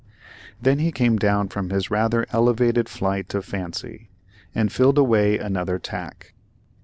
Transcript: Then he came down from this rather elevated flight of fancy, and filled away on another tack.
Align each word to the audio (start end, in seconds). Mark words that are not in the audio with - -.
Then 0.59 0.79
he 0.79 0.91
came 0.91 1.17
down 1.17 1.49
from 1.49 1.67
this 1.67 1.91
rather 1.91 2.25
elevated 2.31 2.89
flight 2.89 3.31
of 3.35 3.45
fancy, 3.45 4.09
and 4.55 4.71
filled 4.73 4.97
away 4.97 5.39
on 5.39 5.45
another 5.45 5.77
tack. 5.77 6.33